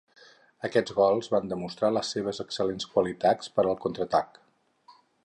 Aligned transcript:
Aquests 0.67 0.93
gols 0.99 1.27
van 1.33 1.51
demostrar 1.51 1.91
les 1.97 2.09
seves 2.15 2.41
excel·lents 2.45 2.87
qualitats 2.95 3.55
per 3.59 3.67
al 3.67 3.79
contraatac. 3.85 4.41